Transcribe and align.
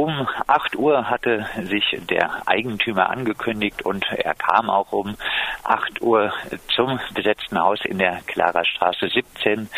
Um 0.00 0.26
8 0.46 0.76
Uhr 0.76 1.10
hatte 1.10 1.46
sich 1.64 1.84
der 2.08 2.48
Eigentümer 2.48 3.10
angekündigt 3.10 3.84
und 3.84 4.02
er 4.10 4.34
kam 4.34 4.70
auch 4.70 4.92
um 4.92 5.14
8 5.62 6.00
Uhr 6.00 6.32
zum 6.74 6.98
besetzten 7.12 7.58
Haus 7.58 7.80
in 7.84 7.98
der 7.98 8.22
Klarerstraße 8.26 9.10
17. 9.10 9.68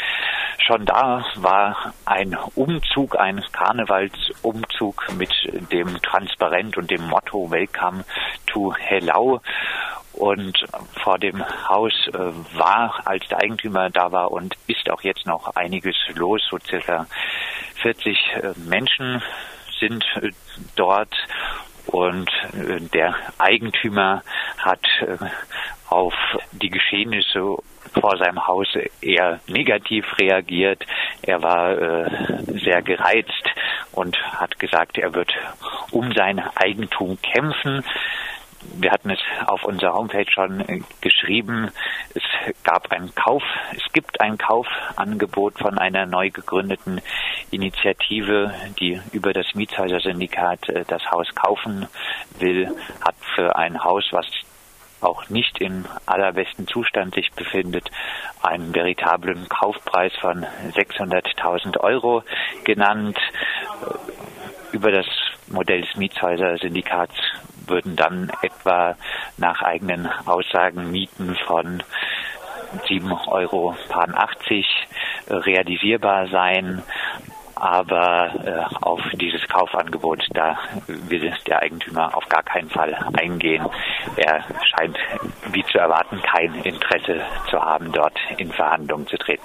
Schon 0.64 0.86
da 0.86 1.24
war 1.38 1.92
ein 2.04 2.38
Umzug, 2.54 3.18
ein 3.18 3.42
Karnevalsumzug 3.50 5.12
mit 5.18 5.32
dem 5.72 6.00
Transparent 6.02 6.76
und 6.76 6.88
dem 6.92 7.04
Motto 7.08 7.50
Welcome 7.50 8.04
to 8.46 8.72
Hellau. 8.76 9.40
Und 10.12 10.56
vor 11.02 11.18
dem 11.18 11.42
Haus 11.68 11.94
äh, 12.12 12.18
war, 12.56 13.00
als 13.06 13.26
der 13.26 13.38
Eigentümer 13.38 13.90
da 13.90 14.12
war 14.12 14.30
und 14.30 14.54
ist 14.68 14.88
auch 14.88 15.02
jetzt 15.02 15.26
noch 15.26 15.56
einiges 15.56 15.96
los. 16.14 16.42
So 16.48 16.58
circa 16.58 17.06
40 17.80 18.18
äh, 18.34 18.52
Menschen 18.68 19.20
sind 19.82 20.04
äh, 20.22 20.30
dort 20.76 21.14
und 21.86 22.30
äh, 22.54 22.80
der 22.80 23.14
Eigentümer 23.38 24.22
hat 24.58 24.84
äh, 25.00 25.16
auf 25.88 26.14
die 26.52 26.70
Geschehnisse 26.70 27.56
vor 28.00 28.16
seinem 28.16 28.46
Haus 28.46 28.68
eher 29.02 29.40
negativ 29.48 30.06
reagiert. 30.18 30.86
Er 31.20 31.42
war 31.42 32.08
sehr 32.64 32.80
gereizt 32.80 33.50
und 33.92 34.16
hat 34.40 34.58
gesagt, 34.58 34.96
er 34.96 35.12
wird 35.14 35.30
um 35.90 36.10
sein 36.14 36.38
Eigentum 36.56 37.18
kämpfen 37.20 37.84
wir 38.74 38.90
hatten 38.90 39.10
es 39.10 39.18
auf 39.46 39.64
unserer 39.64 39.94
Homepage 39.94 40.30
schon 40.30 40.84
geschrieben. 41.00 41.70
Es 42.14 42.22
gab 42.62 42.90
ein 42.92 43.14
Kauf, 43.14 43.42
es 43.72 43.92
gibt 43.92 44.20
ein 44.20 44.38
Kaufangebot 44.38 45.58
von 45.58 45.78
einer 45.78 46.06
neu 46.06 46.30
gegründeten 46.30 47.00
Initiative, 47.52 48.52
die 48.80 49.00
über 49.12 49.32
das 49.32 49.54
Mietshäuser-Syndikat 49.54 50.68
äh, 50.68 50.84
das 50.88 51.02
Haus 51.10 51.28
kaufen 51.34 51.86
will, 52.38 52.74
hat 53.00 53.14
für 53.34 53.54
ein 53.56 53.84
Haus, 53.84 54.04
was 54.10 54.26
auch 55.00 55.28
nicht 55.28 55.60
im 55.60 55.84
allerbesten 56.06 56.66
Zustand 56.66 57.14
sich 57.14 57.30
befindet, 57.32 57.90
einen 58.42 58.74
veritablen 58.74 59.48
Kaufpreis 59.48 60.12
von 60.20 60.46
600.000 60.74 61.78
Euro 61.80 62.22
genannt. 62.64 63.18
Über 64.72 64.90
das 64.90 65.06
Modell 65.48 65.82
des 65.82 65.96
Mietshäuser-Syndikats 65.96 67.14
würden 67.66 67.96
dann 67.96 68.30
etwa 68.42 68.96
nach 69.36 69.62
eigenen 69.62 70.06
Aussagen 70.26 70.90
Mieten 70.90 71.36
von 71.46 71.82
7,80 72.88 73.28
Euro 73.28 73.74
realisierbar 75.28 76.28
sein. 76.28 76.82
Aber 77.62 78.32
äh, 78.44 78.74
auf 78.80 79.00
dieses 79.20 79.40
Kaufangebot, 79.46 80.26
da 80.34 80.58
will 80.88 81.32
der 81.46 81.62
Eigentümer 81.62 82.12
auf 82.16 82.28
gar 82.28 82.42
keinen 82.42 82.68
Fall 82.68 82.92
eingehen. 83.12 83.64
Er 84.16 84.42
scheint, 84.64 84.98
wie 85.52 85.62
zu 85.70 85.78
erwarten, 85.78 86.20
kein 86.22 86.54
Interesse 86.64 87.20
zu 87.48 87.60
haben, 87.60 87.92
dort 87.92 88.18
in 88.36 88.50
Verhandlungen 88.50 89.06
zu 89.06 89.16
treten. 89.16 89.44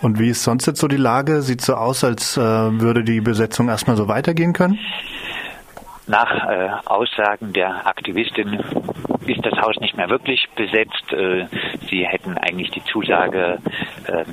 Und 0.00 0.18
wie 0.18 0.30
ist 0.30 0.42
sonst 0.42 0.64
jetzt 0.64 0.80
so 0.80 0.88
die 0.88 0.96
Lage? 0.96 1.42
Sieht 1.42 1.60
so 1.60 1.74
aus, 1.74 2.02
als 2.02 2.38
äh, 2.38 2.40
würde 2.40 3.04
die 3.04 3.20
Besetzung 3.20 3.68
erstmal 3.68 3.98
so 3.98 4.08
weitergehen 4.08 4.54
können? 4.54 4.78
Nach 6.06 6.48
äh, 6.48 6.70
Aussagen 6.86 7.52
der 7.52 7.86
Aktivistin 7.86 8.58
ist 9.26 9.44
das 9.44 9.60
Haus 9.60 9.76
nicht 9.80 9.98
mehr 9.98 10.08
wirklich 10.08 10.48
besetzt. 10.56 11.12
Äh, 11.12 11.46
sie 11.90 12.06
hätten 12.06 12.38
eigentlich 12.38 12.70
die 12.70 12.82
Zusage 12.84 13.58
äh, 14.06 14.24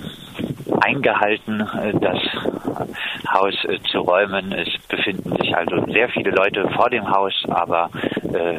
eingehalten, 0.81 1.61
äh, 1.61 1.94
das 2.00 2.20
Haus 3.33 3.56
äh, 3.66 3.80
zu 3.92 4.00
räumen. 4.00 4.52
Es 4.52 4.70
befinden 4.88 5.36
sich 5.38 5.56
also 5.56 5.83
sehr 5.92 6.09
viele 6.09 6.31
Leute 6.31 6.67
vor 6.75 6.89
dem 6.89 7.09
Haus, 7.09 7.33
aber 7.50 7.89
äh, 8.33 8.58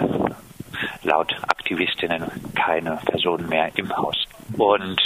laut 1.02 1.34
Aktivistinnen 1.48 2.24
keine 2.54 2.98
Personen 3.04 3.48
mehr 3.48 3.70
im 3.76 3.94
Haus. 3.96 4.16
Und 4.56 5.00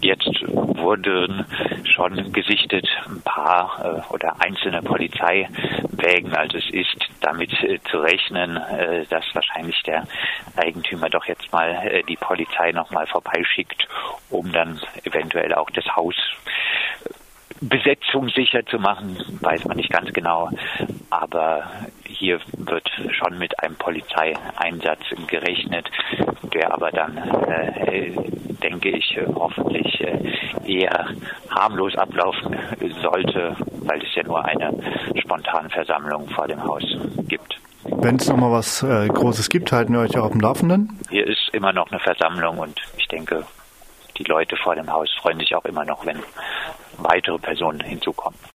jetzt 0.00 0.42
wurden 0.48 1.46
schon 1.84 2.32
gesichtet 2.32 2.86
ein 3.06 3.22
paar 3.22 4.02
äh, 4.08 4.12
oder 4.12 4.36
einzelne 4.40 4.82
Polizeiwägen. 4.82 6.34
Also 6.34 6.58
es 6.58 6.70
ist 6.70 6.96
damit 7.20 7.52
äh, 7.62 7.78
zu 7.90 7.98
rechnen, 7.98 8.56
äh, 8.56 9.06
dass 9.06 9.24
wahrscheinlich 9.34 9.80
der 9.82 10.04
Eigentümer 10.56 11.08
doch 11.08 11.26
jetzt 11.26 11.50
mal 11.52 12.02
die 12.08 12.16
Polizei 12.16 12.72
nochmal 12.72 13.06
vorbeischickt, 13.06 13.88
um 14.30 14.52
dann 14.52 14.80
eventuell 15.04 15.54
auch 15.54 15.70
das 15.70 15.84
Haus 15.96 16.14
Besetzung 17.60 18.28
sicher 18.28 18.64
zu 18.66 18.78
machen, 18.78 19.16
weiß 19.40 19.64
man 19.64 19.76
nicht 19.76 19.90
ganz 19.90 20.12
genau. 20.12 20.50
Aber 21.08 21.64
hier 22.14 22.40
wird 22.56 22.88
schon 23.10 23.38
mit 23.38 23.58
einem 23.62 23.76
Polizeieinsatz 23.76 25.02
gerechnet, 25.26 25.90
der 26.54 26.72
aber 26.72 26.90
dann, 26.90 27.16
äh, 27.16 28.12
denke 28.62 28.90
ich, 28.90 29.18
hoffentlich 29.34 30.00
äh, 30.00 30.18
eher 30.66 31.08
harmlos 31.50 31.96
ablaufen 31.96 32.56
sollte, 33.02 33.56
weil 33.82 34.02
es 34.02 34.14
ja 34.14 34.22
nur 34.22 34.44
eine 34.44 34.72
spontane 35.20 35.70
Versammlung 35.70 36.28
vor 36.28 36.46
dem 36.46 36.62
Haus 36.62 36.84
gibt. 37.28 37.58
Wenn 37.84 38.16
es 38.16 38.28
nochmal 38.28 38.52
was 38.52 38.82
äh, 38.82 39.08
Großes 39.08 39.50
gibt, 39.50 39.70
halten 39.72 39.92
wir 39.92 40.00
euch 40.00 40.16
auch 40.16 40.24
auf 40.24 40.32
dem 40.32 40.40
Laufenden? 40.40 40.98
Hier 41.10 41.26
ist 41.26 41.50
immer 41.52 41.72
noch 41.72 41.90
eine 41.90 42.00
Versammlung 42.00 42.58
und 42.58 42.80
ich 42.96 43.06
denke, 43.08 43.44
die 44.16 44.24
Leute 44.24 44.56
vor 44.56 44.74
dem 44.74 44.90
Haus 44.90 45.10
freuen 45.20 45.38
sich 45.38 45.54
auch 45.54 45.64
immer 45.64 45.84
noch, 45.84 46.06
wenn 46.06 46.22
weitere 46.98 47.38
Personen 47.38 47.80
hinzukommen. 47.80 48.38